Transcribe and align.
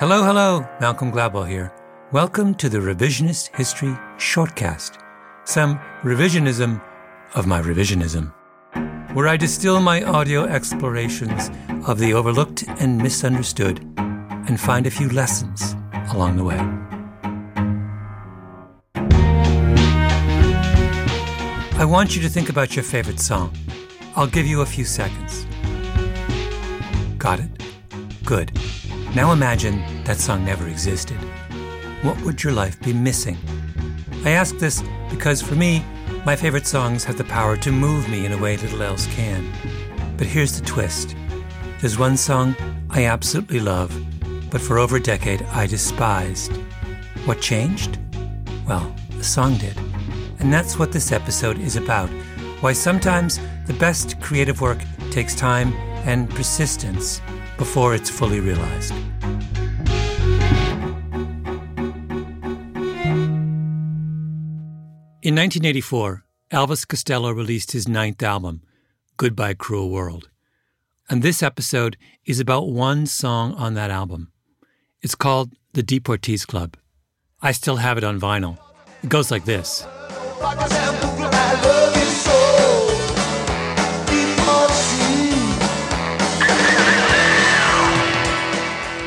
Hello, 0.00 0.24
hello, 0.24 0.66
Malcolm 0.80 1.12
Gladwell 1.12 1.46
here. 1.46 1.70
Welcome 2.12 2.54
to 2.54 2.70
the 2.70 2.78
Revisionist 2.78 3.54
History 3.54 3.94
Shortcast, 4.16 4.98
some 5.44 5.78
revisionism 6.00 6.82
of 7.34 7.46
my 7.46 7.60
revisionism, 7.60 8.32
where 9.14 9.28
I 9.28 9.36
distill 9.36 9.82
my 9.82 10.02
audio 10.02 10.44
explorations 10.44 11.50
of 11.86 11.98
the 11.98 12.14
overlooked 12.14 12.64
and 12.80 12.96
misunderstood 12.96 13.80
and 13.98 14.58
find 14.58 14.86
a 14.86 14.90
few 14.90 15.10
lessons 15.10 15.76
along 16.14 16.38
the 16.38 16.44
way. 16.44 16.58
I 21.78 21.84
want 21.84 22.16
you 22.16 22.22
to 22.22 22.30
think 22.30 22.48
about 22.48 22.74
your 22.74 22.82
favorite 22.82 23.20
song. 23.20 23.54
I'll 24.16 24.26
give 24.26 24.46
you 24.46 24.62
a 24.62 24.66
few 24.66 24.86
seconds. 24.86 25.46
Got 27.22 27.38
it? 27.38 27.50
Good. 28.24 28.50
Now 29.14 29.30
imagine 29.30 29.80
that 30.02 30.16
song 30.16 30.44
never 30.44 30.66
existed. 30.66 31.16
What 32.02 32.20
would 32.22 32.42
your 32.42 32.52
life 32.52 32.80
be 32.80 32.92
missing? 32.92 33.38
I 34.24 34.30
ask 34.30 34.58
this 34.58 34.82
because 35.08 35.40
for 35.40 35.54
me, 35.54 35.84
my 36.26 36.34
favorite 36.34 36.66
songs 36.66 37.04
have 37.04 37.16
the 37.16 37.22
power 37.22 37.56
to 37.58 37.70
move 37.70 38.08
me 38.08 38.26
in 38.26 38.32
a 38.32 38.38
way 38.38 38.56
little 38.56 38.82
else 38.82 39.06
can. 39.14 39.52
But 40.16 40.26
here's 40.26 40.58
the 40.58 40.66
twist 40.66 41.14
there's 41.80 41.96
one 41.96 42.16
song 42.16 42.56
I 42.90 43.04
absolutely 43.04 43.60
love, 43.60 43.96
but 44.50 44.60
for 44.60 44.80
over 44.80 44.96
a 44.96 45.00
decade 45.00 45.42
I 45.52 45.68
despised. 45.68 46.56
What 47.24 47.40
changed? 47.40 48.00
Well, 48.66 48.92
the 49.10 49.22
song 49.22 49.58
did. 49.58 49.78
And 50.40 50.52
that's 50.52 50.76
what 50.76 50.90
this 50.90 51.12
episode 51.12 51.60
is 51.60 51.76
about 51.76 52.08
why 52.62 52.72
sometimes 52.72 53.38
the 53.68 53.74
best 53.74 54.20
creative 54.20 54.60
work 54.60 54.82
takes 55.12 55.36
time 55.36 55.72
and 56.04 56.28
persistence 56.30 57.20
before 57.58 57.94
it's 57.94 58.10
fully 58.10 58.40
realized. 58.40 58.92
In 65.24 65.36
1984, 65.36 66.24
Elvis 66.50 66.86
Costello 66.86 67.30
released 67.30 67.70
his 67.70 67.86
ninth 67.86 68.22
album, 68.22 68.62
Goodbye 69.16 69.54
Cruel 69.54 69.88
World. 69.88 70.28
And 71.08 71.22
this 71.22 71.42
episode 71.42 71.96
is 72.24 72.40
about 72.40 72.68
one 72.68 73.06
song 73.06 73.54
on 73.54 73.74
that 73.74 73.90
album. 73.90 74.32
It's 75.00 75.14
called 75.14 75.52
The 75.74 75.82
Deportees 75.82 76.46
Club. 76.46 76.76
I 77.40 77.52
still 77.52 77.76
have 77.76 77.98
it 77.98 78.04
on 78.04 78.20
vinyl. 78.20 78.58
It 79.02 79.10
goes 79.10 79.30
like 79.30 79.44
this. 79.44 79.86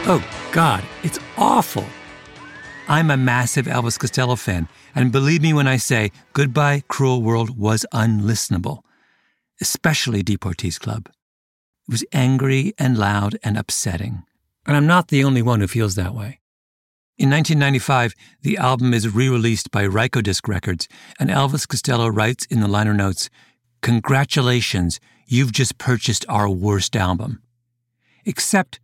Oh, 0.07 0.23
God, 0.51 0.83
it's 1.01 1.17
awful. 1.35 1.83
I'm 2.87 3.09
a 3.09 3.17
massive 3.17 3.65
Elvis 3.65 3.97
Costello 3.97 4.35
fan, 4.35 4.67
and 4.93 5.11
believe 5.11 5.41
me 5.41 5.51
when 5.51 5.67
I 5.67 5.77
say 5.77 6.11
Goodbye 6.33 6.83
Cruel 6.87 7.23
World 7.23 7.57
was 7.57 7.87
unlistenable, 7.91 8.81
especially 9.59 10.23
Deportees 10.23 10.79
Club. 10.79 11.09
It 11.87 11.91
was 11.91 12.05
angry 12.13 12.75
and 12.77 12.99
loud 12.99 13.39
and 13.43 13.57
upsetting. 13.57 14.21
And 14.67 14.77
I'm 14.77 14.85
not 14.85 15.07
the 15.07 15.23
only 15.23 15.41
one 15.41 15.59
who 15.59 15.67
feels 15.67 15.95
that 15.95 16.13
way. 16.13 16.39
In 17.17 17.31
1995, 17.31 18.13
the 18.43 18.57
album 18.57 18.93
is 18.93 19.11
re 19.11 19.27
released 19.27 19.71
by 19.71 19.87
Rykodisc 19.87 20.47
Records, 20.47 20.87
and 21.19 21.31
Elvis 21.31 21.67
Costello 21.67 22.09
writes 22.09 22.45
in 22.45 22.59
the 22.59 22.67
liner 22.67 22.93
notes 22.93 23.31
Congratulations, 23.81 24.99
you've 25.25 25.51
just 25.51 25.79
purchased 25.79 26.27
our 26.29 26.47
worst 26.47 26.95
album. 26.95 27.41
Except 28.23 28.79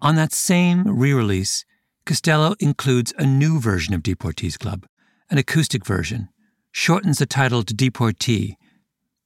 on 0.00 0.16
that 0.16 0.32
same 0.32 0.84
re 0.86 1.12
release, 1.12 1.64
Costello 2.04 2.54
includes 2.60 3.12
a 3.18 3.26
new 3.26 3.60
version 3.60 3.94
of 3.94 4.02
Deportees 4.02 4.58
Club, 4.58 4.86
an 5.30 5.38
acoustic 5.38 5.84
version, 5.84 6.28
shortens 6.70 7.18
the 7.18 7.26
title 7.26 7.62
to 7.62 7.74
Deportee, 7.74 8.56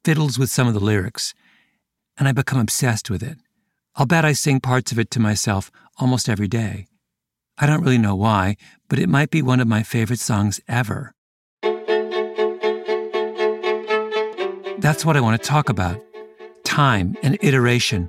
fiddles 0.04 0.38
with 0.38 0.50
some 0.50 0.66
of 0.66 0.74
the 0.74 0.80
lyrics, 0.80 1.34
and 2.16 2.28
I 2.28 2.32
become 2.32 2.60
obsessed 2.60 3.10
with 3.10 3.22
it. 3.22 3.38
I'll 3.96 4.06
bet 4.06 4.24
I 4.24 4.32
sing 4.32 4.60
parts 4.60 4.92
of 4.92 4.98
it 4.98 5.10
to 5.12 5.20
myself 5.20 5.70
almost 5.98 6.28
every 6.28 6.48
day. 6.48 6.86
I 7.58 7.66
don't 7.66 7.82
really 7.82 7.98
know 7.98 8.14
why, 8.14 8.56
but 8.88 8.98
it 8.98 9.08
might 9.08 9.30
be 9.30 9.42
one 9.42 9.60
of 9.60 9.68
my 9.68 9.82
favorite 9.82 10.20
songs 10.20 10.60
ever. 10.68 11.12
That's 14.78 15.04
what 15.04 15.16
I 15.16 15.20
want 15.20 15.42
to 15.42 15.48
talk 15.48 15.68
about 15.68 16.00
time 16.64 17.16
and 17.22 17.36
iteration 17.42 18.08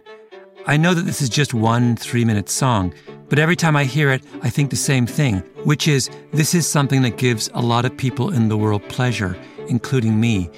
I 0.68 0.78
know 0.78 0.94
that 0.94 1.04
this 1.04 1.22
is 1.22 1.30
just 1.30 1.54
one 1.54 1.96
three 1.96 2.24
minute 2.24 2.48
song, 2.50 2.94
but 3.30 3.40
every 3.40 3.56
time 3.56 3.76
I 3.76 3.86
hear 3.86 4.12
it, 4.12 4.24
I 4.44 4.50
think 4.50 4.70
the 4.70 4.76
same 4.76 5.08
thing, 5.08 5.40
which 5.64 5.88
is 5.88 6.10
this 6.34 6.54
is 6.54 6.68
something 6.68 7.02
that 7.02 7.18
gives 7.18 7.50
a 7.54 7.62
lot 7.62 7.84
of 7.84 7.98
people 7.98 8.32
in 8.32 8.48
the 8.48 8.58
world 8.58 8.88
pleasure, 8.88 9.36
including 9.68 10.20
me. 10.20 10.50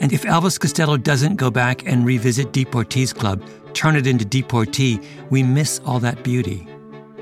And 0.00 0.12
if 0.12 0.22
Elvis 0.22 0.60
Costello 0.60 0.96
doesn't 0.96 1.36
go 1.36 1.50
back 1.50 1.84
and 1.86 2.06
revisit 2.06 2.52
Deportees 2.52 3.14
Club, 3.14 3.42
turn 3.74 3.96
it 3.96 4.06
into 4.06 4.24
Deportee, 4.24 5.00
we 5.30 5.42
miss 5.42 5.80
all 5.84 5.98
that 6.00 6.22
beauty. 6.22 6.66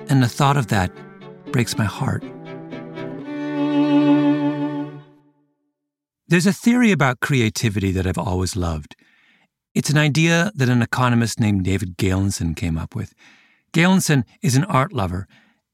And 0.08 0.22
the 0.22 0.28
thought 0.28 0.56
of 0.56 0.66
that 0.68 0.92
breaks 1.52 1.78
my 1.78 1.84
heart. 1.84 2.22
There's 6.28 6.46
a 6.46 6.52
theory 6.52 6.92
about 6.92 7.20
creativity 7.20 7.92
that 7.92 8.06
I've 8.06 8.18
always 8.18 8.56
loved. 8.56 8.94
It's 9.72 9.90
an 9.90 9.98
idea 9.98 10.50
that 10.56 10.68
an 10.68 10.82
economist 10.82 11.38
named 11.38 11.64
David 11.64 11.96
Galenson 11.96 12.56
came 12.56 12.76
up 12.76 12.96
with. 12.96 13.14
Galenson 13.72 14.24
is 14.42 14.56
an 14.56 14.64
art 14.64 14.92
lover, 14.92 15.28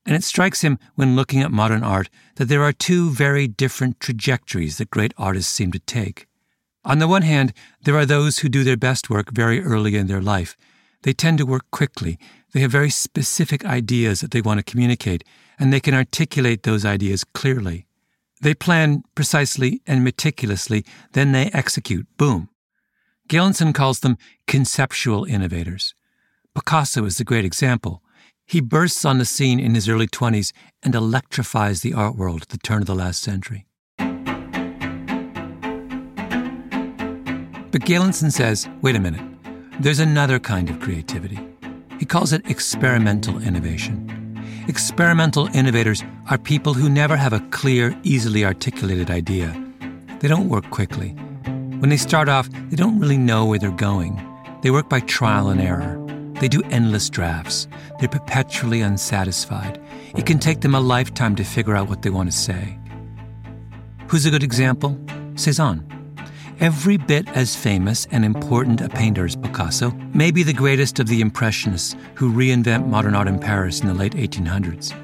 and 0.04 0.14
it 0.14 0.22
strikes 0.22 0.60
him 0.60 0.78
when 0.96 1.16
looking 1.16 1.40
at 1.40 1.50
modern 1.50 1.82
art 1.82 2.10
that 2.36 2.44
there 2.48 2.62
are 2.62 2.74
two 2.74 3.10
very 3.10 3.48
different 3.48 3.98
trajectories 3.98 4.76
that 4.76 4.90
great 4.90 5.14
artists 5.16 5.52
seem 5.52 5.72
to 5.72 5.78
take. 5.78 6.26
On 6.84 6.98
the 6.98 7.08
one 7.08 7.22
hand, 7.22 7.54
there 7.84 7.96
are 7.96 8.04
those 8.04 8.38
who 8.38 8.50
do 8.50 8.64
their 8.64 8.76
best 8.76 9.08
work 9.08 9.32
very 9.32 9.62
early 9.62 9.96
in 9.96 10.08
their 10.08 10.20
life. 10.20 10.58
They 11.02 11.14
tend 11.14 11.38
to 11.38 11.46
work 11.46 11.64
quickly. 11.70 12.18
They 12.52 12.60
have 12.60 12.70
very 12.70 12.90
specific 12.90 13.64
ideas 13.64 14.20
that 14.20 14.30
they 14.30 14.42
want 14.42 14.58
to 14.58 14.70
communicate, 14.70 15.24
and 15.58 15.72
they 15.72 15.80
can 15.80 15.94
articulate 15.94 16.64
those 16.64 16.84
ideas 16.84 17.24
clearly. 17.24 17.86
They 18.42 18.52
plan 18.52 19.04
precisely 19.14 19.80
and 19.86 20.04
meticulously, 20.04 20.84
then 21.12 21.32
they 21.32 21.46
execute. 21.54 22.06
Boom. 22.18 22.50
Galenson 23.28 23.74
calls 23.74 24.00
them 24.00 24.18
conceptual 24.46 25.24
innovators. 25.24 25.94
Picasso 26.54 27.04
is 27.04 27.18
a 27.18 27.24
great 27.24 27.44
example. 27.44 28.00
He 28.46 28.60
bursts 28.60 29.04
on 29.04 29.18
the 29.18 29.24
scene 29.24 29.58
in 29.58 29.74
his 29.74 29.88
early 29.88 30.06
20s 30.06 30.52
and 30.84 30.94
electrifies 30.94 31.80
the 31.80 31.92
art 31.92 32.14
world 32.14 32.42
at 32.42 32.50
the 32.50 32.58
turn 32.58 32.82
of 32.82 32.86
the 32.86 32.94
last 32.94 33.20
century. 33.20 33.66
But 37.72 37.82
Galenson 37.82 38.30
says 38.30 38.68
wait 38.80 38.94
a 38.94 39.00
minute, 39.00 39.26
there's 39.80 39.98
another 39.98 40.38
kind 40.38 40.70
of 40.70 40.78
creativity. 40.78 41.40
He 41.98 42.06
calls 42.06 42.32
it 42.32 42.48
experimental 42.48 43.42
innovation. 43.42 44.12
Experimental 44.68 45.48
innovators 45.48 46.04
are 46.30 46.38
people 46.38 46.74
who 46.74 46.88
never 46.88 47.16
have 47.16 47.32
a 47.32 47.40
clear, 47.50 47.98
easily 48.04 48.44
articulated 48.44 49.10
idea. 49.10 49.52
They 50.20 50.28
don't 50.28 50.48
work 50.48 50.70
quickly. 50.70 51.16
When 51.78 51.90
they 51.90 51.98
start 51.98 52.28
off, 52.28 52.48
they 52.70 52.76
don't 52.76 52.98
really 52.98 53.18
know 53.18 53.44
where 53.44 53.58
they're 53.58 53.70
going. 53.70 54.20
They 54.62 54.70
work 54.70 54.88
by 54.88 55.00
trial 55.00 55.50
and 55.50 55.60
error. 55.60 56.02
They 56.40 56.48
do 56.48 56.62
endless 56.70 57.10
drafts. 57.10 57.68
They're 57.98 58.08
perpetually 58.08 58.80
unsatisfied. 58.80 59.78
It 60.16 60.24
can 60.24 60.38
take 60.38 60.62
them 60.62 60.74
a 60.74 60.80
lifetime 60.80 61.36
to 61.36 61.44
figure 61.44 61.76
out 61.76 61.88
what 61.88 62.00
they 62.00 62.08
want 62.08 62.30
to 62.30 62.36
say. 62.36 62.78
Who's 64.08 64.24
a 64.24 64.30
good 64.30 64.42
example? 64.42 64.98
Cezanne. 65.34 65.84
Every 66.60 66.96
bit 66.96 67.28
as 67.36 67.54
famous 67.54 68.06
and 68.10 68.24
important 68.24 68.80
a 68.80 68.88
painter 68.88 69.26
as 69.26 69.36
Picasso, 69.36 69.90
maybe 70.14 70.42
the 70.42 70.54
greatest 70.54 70.98
of 70.98 71.08
the 71.08 71.20
Impressionists 71.20 71.94
who 72.14 72.32
reinvent 72.32 72.86
modern 72.86 73.14
art 73.14 73.28
in 73.28 73.38
Paris 73.38 73.80
in 73.80 73.88
the 73.88 73.94
late 73.94 74.14
1800s. 74.14 74.94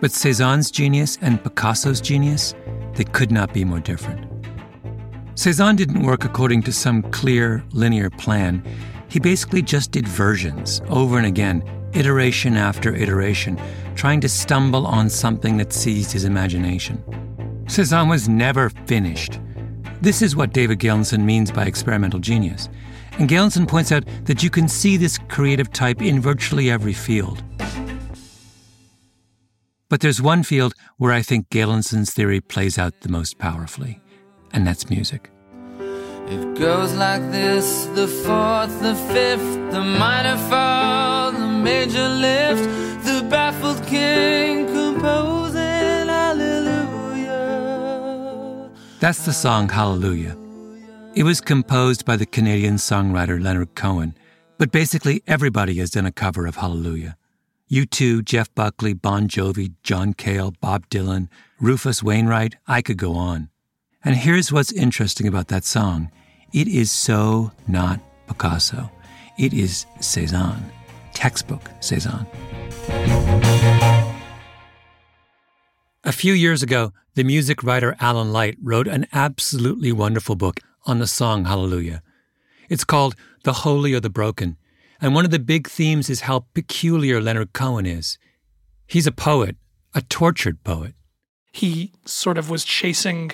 But 0.00 0.12
Cezanne's 0.12 0.70
genius 0.70 1.18
and 1.20 1.42
Picasso's 1.42 2.00
genius, 2.00 2.54
they 2.94 3.02
could 3.02 3.32
not 3.32 3.52
be 3.52 3.64
more 3.64 3.80
different. 3.80 4.27
Cezanne 5.38 5.76
didn't 5.76 6.02
work 6.02 6.24
according 6.24 6.62
to 6.64 6.72
some 6.72 7.00
clear, 7.12 7.62
linear 7.70 8.10
plan. 8.10 8.60
He 9.08 9.20
basically 9.20 9.62
just 9.62 9.92
did 9.92 10.08
versions 10.08 10.82
over 10.88 11.16
and 11.16 11.28
again, 11.28 11.62
iteration 11.92 12.56
after 12.56 12.92
iteration, 12.92 13.56
trying 13.94 14.20
to 14.22 14.28
stumble 14.28 14.84
on 14.84 15.08
something 15.08 15.56
that 15.58 15.72
seized 15.72 16.10
his 16.10 16.24
imagination. 16.24 17.00
Cezanne 17.68 18.08
was 18.08 18.28
never 18.28 18.70
finished. 18.86 19.38
This 20.00 20.22
is 20.22 20.34
what 20.34 20.52
David 20.52 20.80
Galenson 20.80 21.22
means 21.22 21.52
by 21.52 21.66
experimental 21.66 22.18
genius. 22.18 22.68
And 23.12 23.30
Galenson 23.30 23.68
points 23.68 23.92
out 23.92 24.02
that 24.24 24.42
you 24.42 24.50
can 24.50 24.66
see 24.66 24.96
this 24.96 25.18
creative 25.28 25.72
type 25.72 26.02
in 26.02 26.20
virtually 26.20 26.68
every 26.68 26.94
field. 26.94 27.44
But 29.88 30.00
there's 30.00 30.20
one 30.20 30.42
field 30.42 30.74
where 30.96 31.12
I 31.12 31.22
think 31.22 31.48
Galenson's 31.48 32.12
theory 32.12 32.40
plays 32.40 32.76
out 32.76 33.02
the 33.02 33.08
most 33.08 33.38
powerfully 33.38 34.00
and 34.52 34.66
that's 34.66 34.88
music. 34.90 35.30
It 36.28 36.58
goes 36.58 36.94
like 36.94 37.22
this 37.30 37.86
the 37.94 38.06
fourth, 38.06 38.82
the 38.82 38.94
fifth, 38.94 39.72
the 39.72 39.80
minor 39.80 40.36
fall, 40.50 41.32
the 41.32 41.48
major 41.48 42.08
lift, 42.08 42.64
the 43.04 43.26
baffled 43.30 43.86
king 43.86 44.66
composing 44.66 46.08
Hallelujah. 46.08 47.38
That's 49.00 49.24
the 49.24 49.32
song 49.32 49.70
Hallelujah. 49.70 50.36
It 51.14 51.22
was 51.22 51.40
composed 51.40 52.04
by 52.04 52.16
the 52.16 52.26
Canadian 52.26 52.76
songwriter 52.76 53.42
Leonard 53.42 53.74
Cohen, 53.74 54.14
but 54.58 54.70
basically 54.70 55.22
everybody 55.26 55.76
has 55.76 55.90
done 55.90 56.04
a 56.04 56.12
cover 56.12 56.46
of 56.46 56.56
Hallelujah. 56.56 57.16
U2, 57.70 58.24
Jeff 58.24 58.54
Buckley, 58.54 58.92
Bon 58.92 59.28
Jovi, 59.28 59.72
John 59.82 60.12
Cale, 60.12 60.52
Bob 60.60 60.88
Dylan, 60.88 61.28
Rufus 61.60 62.02
Wainwright, 62.02 62.56
I 62.66 62.82
could 62.82 62.98
go 62.98 63.14
on. 63.14 63.48
And 64.04 64.14
here's 64.14 64.52
what's 64.52 64.72
interesting 64.72 65.26
about 65.26 65.48
that 65.48 65.64
song 65.64 66.10
it 66.52 66.68
is 66.68 66.90
so 66.92 67.50
not 67.66 68.00
Picasso. 68.26 68.90
It 69.38 69.52
is 69.52 69.86
Cezanne, 70.00 70.70
textbook 71.14 71.70
Cezanne. 71.80 72.26
A 76.04 76.12
few 76.12 76.32
years 76.32 76.62
ago, 76.62 76.92
the 77.14 77.24
music 77.24 77.62
writer 77.62 77.96
Alan 78.00 78.32
Light 78.32 78.56
wrote 78.62 78.86
an 78.86 79.06
absolutely 79.12 79.92
wonderful 79.92 80.36
book 80.36 80.60
on 80.86 81.00
the 81.00 81.06
song 81.06 81.44
Hallelujah. 81.44 82.02
It's 82.68 82.84
called 82.84 83.16
The 83.42 83.52
Holy 83.52 83.94
or 83.94 84.00
the 84.00 84.10
Broken, 84.10 84.56
and 85.00 85.14
one 85.14 85.24
of 85.24 85.32
the 85.32 85.38
big 85.38 85.68
themes 85.68 86.08
is 86.08 86.22
how 86.22 86.46
peculiar 86.54 87.20
Leonard 87.20 87.52
Cohen 87.52 87.84
is. 87.84 88.16
He's 88.86 89.06
a 89.06 89.12
poet, 89.12 89.56
a 89.92 90.02
tortured 90.02 90.62
poet. 90.62 90.94
He 91.52 91.92
sort 92.04 92.38
of 92.38 92.48
was 92.48 92.64
chasing 92.64 93.32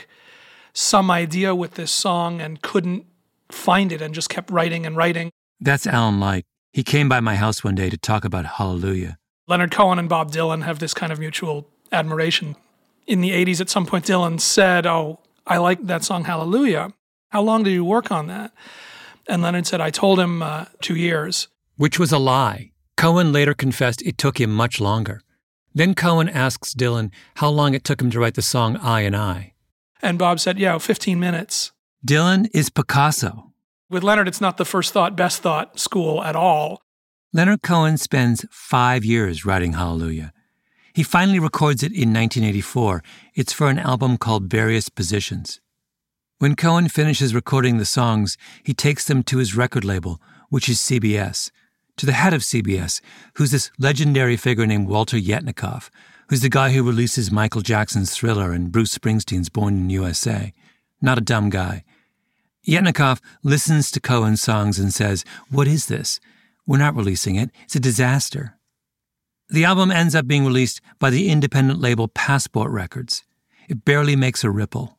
some 0.75 1.11
idea 1.11 1.55
with 1.55 1.75
this 1.75 1.91
song 1.91 2.41
and 2.41 2.61
couldn't 2.61 3.07
find 3.51 3.93
it 3.93 4.03
and 4.03 4.15
just 4.15 4.29
kept 4.29 4.51
writing 4.51 4.85
and 4.85 4.97
writing. 4.97 5.31
That's 5.61 5.87
Alan 5.87 6.21
Light. 6.21 6.45
He 6.73 6.83
came 6.83 7.09
by 7.09 7.21
my 7.21 7.37
house 7.37 7.63
one 7.63 7.77
day 7.77 7.89
to 7.89 7.97
talk 7.97 8.25
about 8.25 8.45
Hallelujah. 8.45 9.17
Leonard 9.47 9.71
Cohen 9.71 9.99
and 9.99 10.09
Bob 10.09 10.33
Dylan 10.33 10.65
have 10.65 10.81
this 10.81 10.93
kind 10.93 11.13
of 11.13 11.19
mutual 11.19 11.69
admiration. 11.93 12.57
In 13.07 13.21
the 13.21 13.31
80s, 13.31 13.61
at 13.61 13.71
some 13.71 13.87
point, 13.87 14.07
Dylan 14.07 14.41
said, 14.41 14.87
Oh, 14.87 15.21
I 15.47 15.59
like 15.59 15.87
that 15.87 16.03
song 16.03 16.25
Hallelujah. 16.25 16.93
How 17.29 17.43
long 17.43 17.63
did 17.63 17.73
you 17.73 17.85
work 17.85 18.11
on 18.11 18.27
that? 18.27 18.53
And 19.29 19.43
Leonard 19.43 19.67
said, 19.67 19.81
I 19.81 19.91
told 19.91 20.19
him 20.19 20.43
uh, 20.43 20.67
two 20.81 20.97
years. 20.97 21.49
Which 21.77 21.99
was 21.99 22.13
a 22.13 22.19
lie. 22.19 22.73
Cohen 22.97 23.33
later 23.33 23.55
confessed 23.55 24.03
it 24.03 24.19
took 24.19 24.41
him 24.41 24.51
much 24.51 24.81
longer. 24.81 25.21
Then 25.75 25.95
Cohen 25.95 26.29
asks 26.29 26.75
Dylan 26.75 27.11
how 27.37 27.49
long 27.49 27.75
it 27.75 27.85
took 27.85 28.01
him 28.01 28.11
to 28.11 28.21
write 28.21 28.35
the 28.35 28.43
song 28.43 28.77
I 28.77 29.01
and 29.01 29.17
I. 29.17 29.54
And 30.05 30.19
Bob 30.19 30.39
said, 30.39 30.59
Yeah, 30.59 30.77
15 30.77 31.19
minutes. 31.19 31.73
Dylan 32.07 32.49
is 32.53 32.69
Picasso. 32.69 33.53
With 33.89 34.03
Leonard, 34.03 34.29
it's 34.29 34.41
not 34.41 34.59
the 34.59 34.67
first 34.67 34.93
thought, 34.93 35.17
best 35.17 35.41
thought 35.41 35.81
school 35.81 36.23
at 36.23 36.37
all. 36.37 36.83
Leonard 37.33 37.63
Cohen 37.63 37.97
spends 37.97 38.45
five 38.51 39.03
years 39.03 39.47
writing 39.47 39.73
Hallelujah. 39.73 40.33
He 40.93 41.03
finally 41.03 41.39
records 41.39 41.83
it 41.83 41.91
in 41.91 42.13
1984. 42.13 43.03
It's 43.35 43.55
for 43.55 43.71
an 43.71 43.79
album 43.79 44.19
called 44.19 44.51
Various 44.51 44.91
Positions. 44.91 45.61
When 46.39 46.55
Cohen 46.55 46.89
finishes 46.89 47.35
recording 47.35 47.79
the 47.79 47.87
songs, 47.87 48.37
he 48.63 48.75
takes 48.75 49.07
them 49.07 49.23
to 49.23 49.39
his 49.39 49.57
record 49.57 49.87
label, 49.87 50.21
which 50.51 50.69
is 50.69 50.79
CBS, 50.79 51.51
to 51.97 52.05
the 52.05 52.13
head 52.13 52.35
of 52.35 52.43
CBS, 52.43 53.01
who's 53.37 53.53
this 53.53 53.71
legendary 53.79 54.37
figure 54.37 54.67
named 54.67 54.87
Walter 54.87 55.17
Yetnikoff, 55.17 55.89
who's 56.29 56.41
the 56.41 56.49
guy 56.49 56.73
who 56.73 56.83
releases 56.83 57.31
Michael 57.31 57.61
Jackson's 57.61 58.15
Thriller 58.15 58.53
and 58.53 58.73
Bruce 58.73 58.97
Springsteen's 58.97 59.49
Born 59.49 59.75
in 59.75 59.91
USA. 59.91 60.53
Not 61.01 61.19
a 61.19 61.23
dumb 61.23 61.51
guy. 61.51 61.85
Yetnikoff 62.67 63.21
listens 63.43 63.91
to 63.91 64.01
Cohen's 64.01 64.41
songs 64.41 64.79
and 64.79 64.93
says, 64.93 65.25
What 65.51 65.69
is 65.69 65.87
this? 65.87 66.19
We're 66.67 66.79
not 66.79 66.97
releasing 66.97 67.37
it. 67.37 67.51
It's 67.65 67.77
a 67.77 67.81
disaster. 67.81 68.59
The 69.51 69.65
album 69.65 69.91
ends 69.91 70.15
up 70.15 70.27
being 70.27 70.47
released 70.47 70.81
by 70.99 71.11
the 71.11 71.29
independent 71.29 71.81
label 71.81 72.09
Passport 72.09 72.71
Records. 72.71 73.23
It 73.69 73.85
barely 73.85 74.17
makes 74.17 74.43
a 74.43 74.51
ripple. 74.51 74.99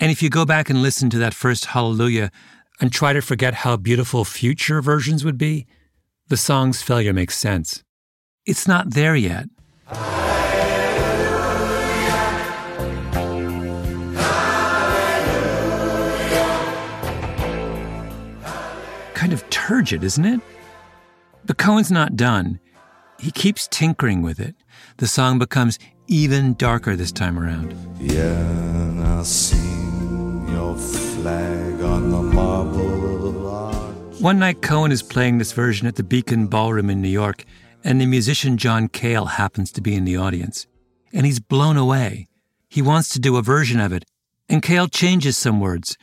And 0.00 0.10
if 0.10 0.22
you 0.22 0.28
go 0.28 0.44
back 0.44 0.68
and 0.68 0.82
listen 0.82 1.08
to 1.10 1.18
that 1.18 1.34
first 1.34 1.66
Hallelujah 1.66 2.32
and 2.80 2.92
try 2.92 3.12
to 3.12 3.22
forget 3.22 3.54
how 3.54 3.76
beautiful 3.76 4.24
future 4.24 4.82
versions 4.82 5.24
would 5.24 5.38
be, 5.38 5.66
the 6.28 6.36
song's 6.36 6.82
failure 6.82 7.12
makes 7.12 7.38
sense. 7.38 7.84
It's 8.44 8.66
not 8.66 8.94
there 8.94 9.14
yet. 9.14 9.46
Turgid, 19.66 20.04
isn't 20.04 20.26
it? 20.26 20.40
But 21.46 21.56
Cohen's 21.56 21.90
not 21.90 22.16
done. 22.16 22.60
He 23.18 23.30
keeps 23.30 23.66
tinkering 23.68 24.20
with 24.20 24.38
it. 24.38 24.54
The 24.98 25.06
song 25.06 25.38
becomes 25.38 25.78
even 26.06 26.54
darker 26.54 26.96
this 26.96 27.12
time 27.12 27.38
around. 27.38 27.74
Yeah, 27.98 29.18
I 29.18 29.22
see 29.22 29.56
your 30.52 30.76
flag 30.76 31.80
on 31.80 32.10
the 32.10 32.22
marble 32.22 33.48
arch. 33.48 34.20
One 34.20 34.38
night, 34.38 34.60
Cohen 34.60 34.92
is 34.92 35.02
playing 35.02 35.38
this 35.38 35.52
version 35.52 35.86
at 35.86 35.96
the 35.96 36.02
Beacon 36.02 36.46
Ballroom 36.46 36.90
in 36.90 37.00
New 37.00 37.08
York, 37.08 37.44
and 37.82 38.00
the 38.00 38.06
musician 38.06 38.58
John 38.58 38.88
Cale 38.88 39.26
happens 39.26 39.72
to 39.72 39.80
be 39.80 39.94
in 39.94 40.04
the 40.04 40.16
audience. 40.16 40.66
And 41.12 41.24
he's 41.24 41.40
blown 41.40 41.78
away. 41.78 42.28
He 42.68 42.82
wants 42.82 43.08
to 43.10 43.18
do 43.18 43.36
a 43.36 43.42
version 43.42 43.80
of 43.80 43.94
it, 43.94 44.04
and 44.46 44.62
Cale 44.62 44.88
changes 44.88 45.38
some 45.38 45.58
words. 45.58 45.96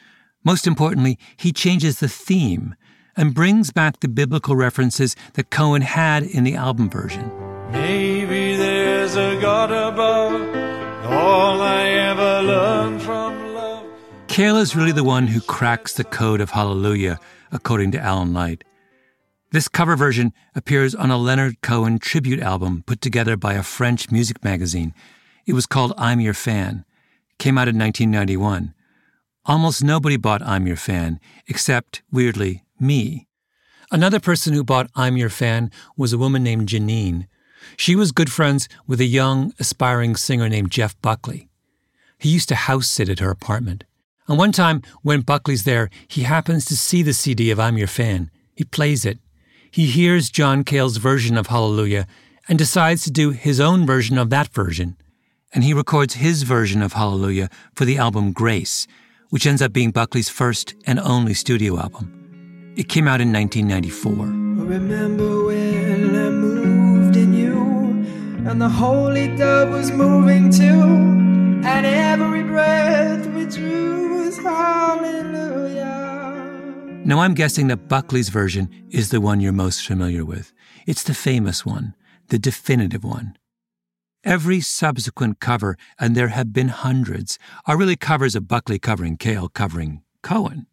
Most 0.44 0.66
importantly, 0.66 1.19
he 1.38 1.52
changes 1.52 2.00
the 2.00 2.10
theme 2.10 2.75
and 3.16 3.34
brings 3.34 3.72
back 3.72 4.00
the 4.00 4.08
biblical 4.08 4.56
references 4.56 5.16
that 5.34 5.50
Cohen 5.50 5.81
had 5.81 6.24
in 6.24 6.44
the 6.44 6.56
album 6.56 6.90
version. 6.90 7.31
Maybe 7.72 8.56
there's 8.56 9.16
a 9.16 9.40
God 9.42 9.72
above, 9.72 10.42
all 11.06 11.62
I 11.62 11.84
ever 11.84 12.42
learned 12.42 13.02
from 13.02 13.54
love. 13.54 13.86
Is 14.38 14.75
really 14.75 14.92
the 14.92 15.04
one 15.04 15.28
who 15.28 15.42
cracks 15.42 15.94
the 15.94 16.04
code 16.04 16.42
of 16.42 16.52
Hallelujah, 16.52 17.19
according 17.52 17.92
to 17.92 18.00
Alan 18.00 18.34
Light. 18.34 18.63
This 19.52 19.68
cover 19.68 19.98
version 19.98 20.31
appears 20.56 20.96
on 20.96 21.12
a 21.12 21.18
Leonard 21.18 21.62
Cohen 21.62 22.00
tribute 22.00 22.40
album 22.40 22.84
put 22.88 23.02
together 23.02 23.36
by 23.36 23.56
a 23.56 23.63
French 23.63 24.10
music 24.10 24.44
magazine. 24.46 24.94
It 25.46 25.54
was 25.54 25.66
called 25.66 25.94
I'm 25.98 26.22
Your 26.22 26.34
Fan. 26.34 26.86
Came 27.38 27.58
out 27.58 27.68
in 27.68 27.78
1991. 27.78 28.74
Almost 29.46 29.84
nobody 29.84 30.16
bought 30.16 30.42
I'm 30.42 30.68
Your 30.68 30.78
Fan, 30.78 31.19
except, 31.48 32.02
weirdly, 32.12 32.63
me. 32.81 33.28
Another 33.92 34.19
person 34.19 34.54
who 34.54 34.63
bought 34.63 34.89
I'm 34.96 35.17
Your 35.17 35.29
Fan 35.29 35.70
was 35.98 36.13
a 36.13 36.17
woman 36.17 36.44
named 36.44 36.67
Janine. 36.67 37.27
She 37.77 37.96
was 37.96 38.12
good 38.12 38.32
friends 38.32 38.67
with 38.88 39.00
a 39.00 39.06
young, 39.06 39.53
aspiring 39.60 40.15
singer 40.15 40.50
named 40.50 40.72
Jeff 40.72 41.00
Buckley. 41.01 41.50
He 42.17 42.29
used 42.29 42.50
to 42.50 42.56
house 42.56 42.88
sit 42.88 43.10
at 43.10 43.20
her 43.20 43.29
apartment. 43.29 43.84
And 44.27 44.38
one 44.38 44.51
time, 44.51 44.82
when 45.01 45.22
Buckley's 45.22 45.63
there, 45.63 45.89
he 46.08 46.24
happens 46.24 46.65
to 46.65 46.77
see 46.77 47.03
the 47.03 47.13
CD 47.13 47.51
of 47.51 47.60
I'm 47.60 47.77
Your 47.77 47.88
Fan. 47.88 48.32
He 48.56 48.63
plays 48.63 49.06
it. 49.06 49.20
He 49.70 49.88
hears 49.88 50.29
John 50.29 50.63
Cale's 50.63 50.98
version 50.98 51.38
of 51.38 51.48
Hallelujah 51.48 52.08
and 52.48 52.58
decides 52.58 53.03
to 53.03 53.12
do 53.12 53.32
his 53.32 53.60
own 53.60 53.86
version 53.86 54.17
of 54.17 54.29
that 54.29 54.50
version. 54.50 54.96
And 55.53 55.63
he 55.63 55.74
records 55.74 56.15
his 56.15 56.44
version 56.44 56.82
of 56.82 56.94
Hallelujah 56.94 57.50
for 57.75 57.86
the 57.86 57.98
album 57.98 58.32
Grace, 58.32 58.88
which 59.29 59.46
ends 59.46 59.62
up 59.62 59.74
being 59.74 59.91
Buckley's 59.91 60.29
first 60.29 60.75
and 60.86 61.00
only 61.00 61.34
studio 61.34 61.77
album. 61.77 62.21
It 62.78 62.88
came 62.88 63.06
out 63.06 63.20
in 63.20 63.34
1994. 63.34 64.16
Remember 64.66 65.46
when 65.46 66.16
I 66.16 66.30
moved 66.30 67.18
in 67.18 67.34
you, 67.34 67.58
and 68.50 68.62
the 68.62 68.70
holy 68.70 69.36
dove 69.36 69.72
was 69.72 69.92
moving 69.92 70.50
too, 70.50 70.82
and 71.68 71.86
every 71.86 72.44
breath 72.44 73.28
we 73.28 73.46
drew 73.46 74.24
was 74.24 74.38
hallelujah. 74.38 75.82
Now, 77.04 77.20
I'm 77.20 77.34
guessing 77.34 77.68
that 77.68 77.90
Buckley's 77.90 78.30
version 78.30 78.70
is 78.90 79.10
the 79.10 79.20
one 79.20 79.42
you're 79.42 79.51
most 79.51 79.86
familiar 79.86 80.24
with. 80.24 80.54
It's 80.88 81.04
the 81.04 81.13
famous 81.13 81.66
one, 81.66 81.94
the 82.30 82.40
definitive 82.40 83.04
one. 83.04 83.36
Every 84.24 84.62
subsequent 84.62 85.42
cover, 85.42 85.75
and 86.00 86.16
there 86.16 86.30
have 86.30 86.54
been 86.54 86.70
hundreds, 86.70 87.38
are 87.66 87.75
really 87.78 87.98
covers 87.98 88.34
of 88.34 88.48
Buckley 88.48 88.80
covering 88.80 89.18
Cale 89.18 89.50
covering 89.50 90.04
Cohen 90.24 90.68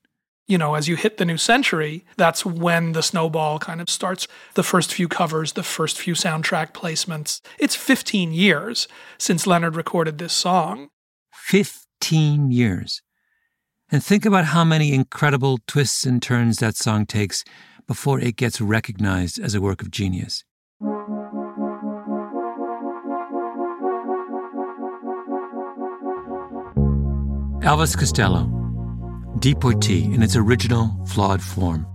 you 0.48 0.56
know, 0.56 0.74
as 0.74 0.88
you 0.88 0.96
hit 0.96 1.18
the 1.18 1.26
new 1.26 1.36
century, 1.36 2.04
that's 2.16 2.44
when 2.44 2.92
the 2.92 3.02
snowball 3.02 3.58
kind 3.58 3.80
of 3.82 3.90
starts. 3.90 4.26
The 4.54 4.62
first 4.62 4.92
few 4.92 5.06
covers, 5.06 5.52
the 5.52 5.62
first 5.62 5.98
few 5.98 6.14
soundtrack 6.14 6.72
placements. 6.72 7.42
It's 7.58 7.76
15 7.76 8.32
years 8.32 8.88
since 9.18 9.46
Leonard 9.46 9.76
recorded 9.76 10.16
this 10.16 10.32
song. 10.32 10.88
15 11.32 12.50
years. 12.50 13.02
And 13.90 14.02
think 14.02 14.24
about 14.24 14.46
how 14.46 14.64
many 14.64 14.92
incredible 14.92 15.58
twists 15.66 16.04
and 16.04 16.22
turns 16.22 16.58
that 16.58 16.76
song 16.76 17.04
takes 17.04 17.44
before 17.86 18.18
it 18.18 18.36
gets 18.36 18.60
recognized 18.60 19.38
as 19.38 19.54
a 19.54 19.60
work 19.60 19.82
of 19.82 19.90
genius. 19.90 20.44
Elvis 27.62 27.98
Costello 27.98 28.57
Deportee 29.38 30.12
in 30.14 30.22
its 30.22 30.36
original, 30.36 30.90
flawed 31.06 31.42
form. 31.42 31.86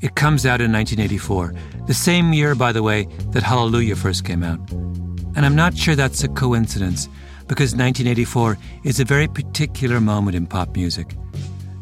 It 0.00 0.14
comes 0.14 0.46
out 0.46 0.60
in 0.60 0.72
1984, 0.72 1.54
the 1.86 1.94
same 1.94 2.32
year, 2.32 2.54
by 2.54 2.72
the 2.72 2.82
way, 2.82 3.06
that 3.30 3.42
Hallelujah 3.42 3.96
first 3.96 4.24
came 4.24 4.42
out. 4.42 4.60
And 4.70 5.44
I'm 5.44 5.56
not 5.56 5.76
sure 5.76 5.94
that's 5.94 6.24
a 6.24 6.28
coincidence, 6.28 7.06
because 7.48 7.74
1984 7.74 8.58
is 8.84 9.00
a 9.00 9.04
very 9.04 9.28
particular 9.28 10.00
moment 10.00 10.36
in 10.36 10.46
pop 10.46 10.74
music. 10.74 11.14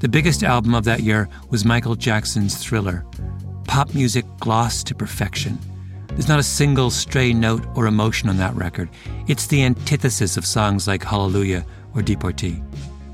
The 0.01 0.09
biggest 0.09 0.43
album 0.43 0.75
of 0.75 0.85
that 0.85 1.01
year 1.01 1.29
was 1.51 1.65
Michael 1.65 1.95
Jackson's 1.95 2.57
Thriller. 2.57 3.05
Pop 3.67 3.95
music 3.95 4.25
glossed 4.41 4.87
to 4.89 4.95
perfection. 4.95 5.59
There's 6.09 6.29
not 6.29 6.39
a 6.39 6.45
single 6.45 6.91
stray 6.91 7.33
note 7.33 7.65
or 7.75 7.87
emotion 7.87 8.29
on 8.29 8.37
that 8.37 8.55
record. 8.55 8.89
It's 9.27 9.47
the 9.47 9.65
antithesis 9.65 10.37
of 10.37 10.47
songs 10.47 10.87
like 10.87 11.03
Hallelujah 11.03 11.65
or 11.95 12.03
Deportee. 12.03 12.63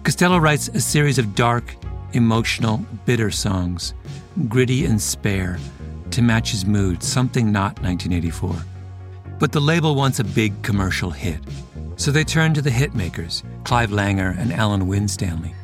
Costello 0.03 0.39
writes 0.39 0.69
a 0.69 0.81
series 0.81 1.19
of 1.19 1.35
dark, 1.35 1.75
emotional, 2.13 2.79
bitter 3.05 3.31
songs, 3.31 3.95
gritty 4.49 4.85
and 4.85 5.01
spare, 5.01 5.59
to 6.11 6.23
match 6.23 6.51
his 6.51 6.65
mood, 6.67 7.03
something 7.03 7.53
not 7.53 7.81
1984. 7.83 8.55
But 9.39 9.53
the 9.53 9.61
label 9.61 9.95
wants 9.95 10.19
a 10.19 10.25
big 10.25 10.63
commercial 10.63 11.11
hit. 11.11 11.41
So 11.97 12.11
they 12.11 12.25
turn 12.25 12.55
to 12.55 12.63
the 12.63 12.71
hit 12.71 12.95
makers, 12.95 13.43
Clive 13.65 13.91
Langer 13.91 14.37
and 14.39 14.53
Alan 14.53 14.87
Winstanley. 14.87 15.55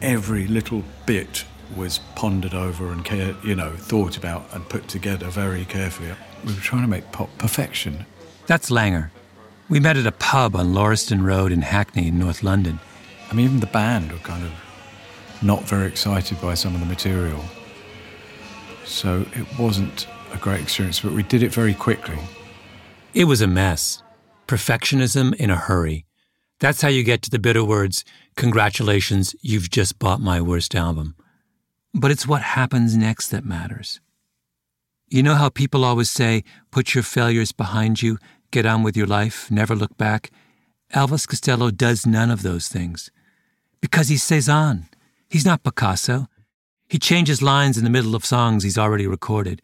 Every 0.00 0.46
little 0.46 0.84
bit 1.06 1.44
was 1.76 1.98
pondered 2.14 2.54
over 2.54 2.92
and 2.92 3.06
you 3.44 3.54
know 3.54 3.72
thought 3.72 4.16
about 4.16 4.46
and 4.52 4.68
put 4.68 4.88
together 4.88 5.28
very 5.28 5.64
carefully. 5.64 6.10
We 6.44 6.54
were 6.54 6.60
trying 6.60 6.82
to 6.82 6.88
make 6.88 7.10
pop 7.12 7.28
perfection. 7.38 8.06
That's 8.46 8.70
Langer. 8.70 9.10
We 9.68 9.80
met 9.80 9.96
at 9.96 10.06
a 10.06 10.12
pub 10.12 10.56
on 10.56 10.72
Lauriston 10.72 11.22
Road 11.22 11.52
in 11.52 11.62
Hackney 11.62 12.08
in 12.08 12.18
North 12.18 12.42
London. 12.42 12.80
I 13.30 13.34
mean, 13.34 13.44
even 13.44 13.60
the 13.60 13.66
band 13.66 14.12
were 14.12 14.18
kind 14.18 14.44
of 14.44 14.52
not 15.42 15.62
very 15.64 15.86
excited 15.86 16.40
by 16.40 16.54
some 16.54 16.74
of 16.74 16.80
the 16.80 16.86
material. 16.86 17.42
So 18.84 19.26
it 19.34 19.58
wasn't 19.58 20.06
a 20.32 20.36
great 20.38 20.60
experience, 20.60 21.00
but 21.00 21.12
we 21.12 21.22
did 21.22 21.42
it 21.42 21.52
very 21.52 21.74
quickly. 21.74 22.18
It 23.14 23.24
was 23.24 23.40
a 23.40 23.46
mess. 23.46 24.02
Perfectionism 24.46 25.34
in 25.34 25.50
a 25.50 25.56
hurry. 25.56 26.06
That's 26.60 26.82
how 26.82 26.88
you 26.88 27.04
get 27.04 27.22
to 27.22 27.30
the 27.30 27.38
bitter 27.38 27.64
words, 27.64 28.04
Congratulations, 28.38 29.34
you've 29.42 29.68
just 29.68 29.98
bought 29.98 30.20
my 30.20 30.40
worst 30.40 30.72
album. 30.72 31.16
But 31.92 32.12
it's 32.12 32.24
what 32.24 32.42
happens 32.42 32.96
next 32.96 33.30
that 33.30 33.44
matters. 33.44 33.98
You 35.08 35.24
know 35.24 35.34
how 35.34 35.48
people 35.48 35.84
always 35.84 36.08
say, 36.08 36.44
put 36.70 36.94
your 36.94 37.02
failures 37.02 37.50
behind 37.50 38.00
you, 38.00 38.16
get 38.52 38.64
on 38.64 38.84
with 38.84 38.96
your 38.96 39.08
life, 39.08 39.50
never 39.50 39.74
look 39.74 39.96
back? 39.96 40.30
Elvis 40.94 41.26
Costello 41.26 41.72
does 41.72 42.06
none 42.06 42.30
of 42.30 42.42
those 42.42 42.68
things. 42.68 43.10
Because 43.80 44.06
he's 44.06 44.22
Cezanne. 44.22 44.87
He's 45.28 45.44
not 45.44 45.62
Picasso. 45.62 46.28
He 46.88 46.98
changes 46.98 47.42
lines 47.42 47.76
in 47.76 47.84
the 47.84 47.90
middle 47.90 48.14
of 48.14 48.24
songs 48.24 48.64
he's 48.64 48.78
already 48.78 49.06
recorded. 49.06 49.60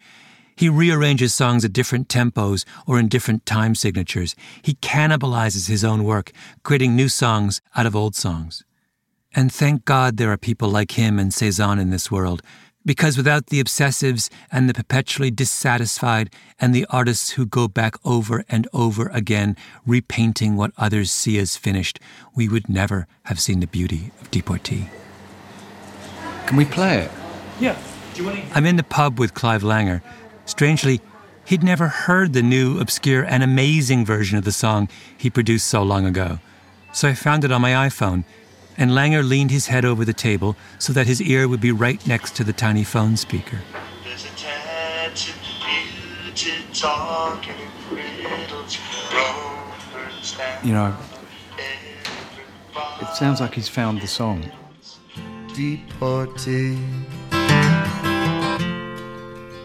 He 0.56 0.68
rearranges 0.68 1.34
songs 1.34 1.64
at 1.64 1.72
different 1.72 2.08
tempos 2.08 2.64
or 2.86 2.98
in 2.98 3.08
different 3.08 3.46
time 3.46 3.74
signatures. 3.74 4.36
He 4.62 4.74
cannibalizes 4.74 5.68
his 5.68 5.82
own 5.82 6.04
work, 6.04 6.32
creating 6.62 6.94
new 6.94 7.08
songs 7.08 7.62
out 7.74 7.86
of 7.86 7.96
old 7.96 8.14
songs. 8.14 8.62
And 9.34 9.50
thank 9.50 9.84
God 9.84 10.16
there 10.16 10.30
are 10.30 10.36
people 10.36 10.68
like 10.68 10.92
him 10.92 11.18
and 11.18 11.32
Cezanne 11.32 11.80
in 11.80 11.90
this 11.90 12.10
world, 12.10 12.42
because 12.84 13.16
without 13.16 13.46
the 13.46 13.60
obsessives 13.60 14.28
and 14.52 14.68
the 14.68 14.74
perpetually 14.74 15.30
dissatisfied 15.30 16.30
and 16.60 16.74
the 16.74 16.86
artists 16.90 17.30
who 17.30 17.46
go 17.46 17.66
back 17.66 17.96
over 18.04 18.44
and 18.48 18.68
over 18.74 19.06
again, 19.08 19.56
repainting 19.86 20.56
what 20.56 20.72
others 20.76 21.10
see 21.10 21.38
as 21.38 21.56
finished, 21.56 21.98
we 22.36 22.48
would 22.48 22.68
never 22.68 23.08
have 23.24 23.40
seen 23.40 23.60
the 23.60 23.66
beauty 23.66 24.12
of 24.20 24.30
Deportee. 24.30 24.88
Can 26.46 26.56
we 26.56 26.64
play 26.64 26.98
it? 26.98 27.10
Yeah. 27.58 27.76
I'm 28.52 28.66
in 28.66 28.76
the 28.76 28.84
pub 28.84 29.18
with 29.18 29.34
Clive 29.34 29.62
Langer. 29.62 30.02
Strangely, 30.44 31.00
he'd 31.46 31.64
never 31.64 31.88
heard 31.88 32.32
the 32.32 32.42
new, 32.42 32.78
obscure, 32.78 33.24
and 33.24 33.42
amazing 33.42 34.04
version 34.04 34.38
of 34.38 34.44
the 34.44 34.52
song 34.52 34.88
he 35.16 35.30
produced 35.30 35.66
so 35.66 35.82
long 35.82 36.06
ago. 36.06 36.38
So 36.92 37.08
I 37.08 37.14
found 37.14 37.44
it 37.44 37.50
on 37.50 37.60
my 37.60 37.72
iPhone, 37.88 38.24
and 38.76 38.92
Langer 38.92 39.26
leaned 39.26 39.50
his 39.50 39.66
head 39.66 39.84
over 39.84 40.04
the 40.04 40.12
table 40.12 40.54
so 40.78 40.92
that 40.92 41.06
his 41.06 41.20
ear 41.20 41.48
would 41.48 41.60
be 41.60 41.72
right 41.72 42.06
next 42.06 42.36
to 42.36 42.44
the 42.44 42.52
tiny 42.52 42.84
phone 42.84 43.16
speaker. 43.16 43.58
You 50.62 50.72
know, 50.72 50.96
it 53.00 53.16
sounds 53.16 53.40
like 53.40 53.54
he's 53.54 53.68
found 53.68 54.00
the 54.00 54.06
song. 54.06 54.50
Deportee 55.54 56.76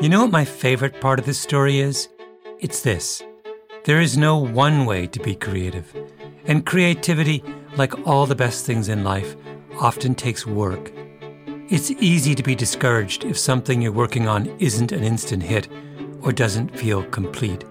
You 0.00 0.08
know 0.08 0.20
what 0.20 0.30
my 0.30 0.44
favorite 0.44 1.00
part 1.00 1.18
of 1.18 1.26
this 1.26 1.40
story 1.40 1.80
is? 1.80 2.08
It's 2.60 2.82
this. 2.82 3.20
There 3.82 4.00
is 4.00 4.16
no 4.16 4.38
one 4.38 4.86
way 4.86 5.08
to 5.08 5.18
be 5.18 5.34
creative. 5.34 5.92
And 6.46 6.64
creativity, 6.64 7.42
like 7.76 8.06
all 8.06 8.26
the 8.26 8.36
best 8.36 8.64
things 8.64 8.88
in 8.88 9.02
life, 9.02 9.34
often 9.80 10.14
takes 10.14 10.46
work. 10.46 10.92
It's 11.68 11.90
easy 11.90 12.34
to 12.34 12.42
be 12.42 12.54
discouraged 12.54 13.24
if 13.24 13.38
something 13.38 13.82
you're 13.82 13.92
working 13.92 14.26
on 14.26 14.46
isn't 14.58 14.92
an 14.92 15.04
instant 15.04 15.42
hit 15.42 15.68
or 16.22 16.32
doesn't 16.32 16.76
feel 16.76 17.02
complete. 17.04 17.64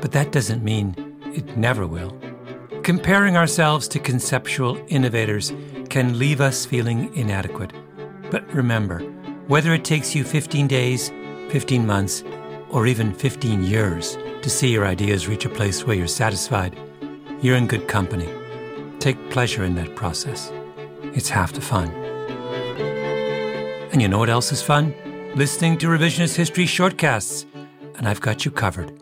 But 0.00 0.12
that 0.12 0.32
doesn't 0.32 0.62
mean 0.62 0.94
it 1.34 1.56
never 1.56 1.86
will. 1.86 2.16
Comparing 2.82 3.36
ourselves 3.36 3.88
to 3.88 3.98
conceptual 3.98 4.78
innovators 4.88 5.52
can 5.88 6.18
leave 6.18 6.40
us 6.40 6.66
feeling 6.66 7.14
inadequate. 7.14 7.72
But 8.30 8.46
remember, 8.52 9.00
whether 9.48 9.72
it 9.74 9.84
takes 9.84 10.14
you 10.14 10.24
15 10.24 10.66
days, 10.68 11.10
15 11.48 11.86
months, 11.86 12.22
or 12.70 12.86
even 12.86 13.14
15 13.14 13.62
years 13.62 14.18
to 14.42 14.50
see 14.50 14.68
your 14.68 14.86
ideas 14.86 15.28
reach 15.28 15.44
a 15.44 15.48
place 15.48 15.86
where 15.86 15.96
you're 15.96 16.06
satisfied, 16.06 16.78
you're 17.40 17.56
in 17.56 17.66
good 17.66 17.88
company. 17.88 18.28
Take 18.98 19.30
pleasure 19.30 19.64
in 19.64 19.74
that 19.76 19.96
process. 19.96 20.52
It's 21.16 21.30
half 21.30 21.54
the 21.54 21.62
fun. 21.62 21.88
And 23.90 24.02
you 24.02 24.06
know 24.08 24.18
what 24.18 24.28
else 24.28 24.52
is 24.52 24.60
fun? 24.60 24.94
Listening 25.34 25.78
to 25.78 25.86
revisionist 25.86 26.36
history 26.36 26.66
shortcasts. 26.66 27.46
And 27.96 28.06
I've 28.06 28.20
got 28.20 28.44
you 28.44 28.50
covered. 28.50 28.92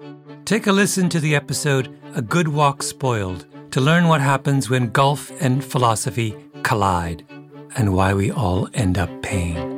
Take 0.44 0.68
a 0.68 0.72
listen 0.72 1.08
to 1.08 1.18
the 1.18 1.34
episode 1.34 1.92
A 2.14 2.22
Good 2.22 2.46
Walk 2.46 2.84
Spoiled 2.84 3.46
to 3.72 3.80
learn 3.80 4.06
what 4.06 4.20
happens 4.20 4.70
when 4.70 4.90
golf 4.90 5.32
and 5.42 5.64
philosophy 5.64 6.36
collide 6.62 7.26
and 7.76 7.94
why 7.96 8.14
we 8.14 8.30
all 8.30 8.68
end 8.74 8.96
up 8.96 9.10
paying. 9.20 9.73